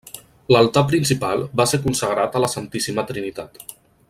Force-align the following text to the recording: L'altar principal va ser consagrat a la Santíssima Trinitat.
L'altar 0.55 0.83
principal 0.93 1.45
va 1.61 1.69
ser 1.73 1.81
consagrat 1.85 2.39
a 2.41 2.45
la 2.47 2.53
Santíssima 2.57 3.09
Trinitat. 3.13 3.67